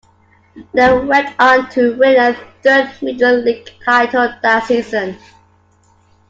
They 0.73 0.97
went 0.97 1.35
on 1.39 1.69
to 1.73 1.93
win 1.95 2.19
a 2.19 2.33
third 2.63 2.91
Midland 3.03 3.43
League 3.45 3.69
title 3.85 4.33
that 4.41 4.63
season. 4.65 5.15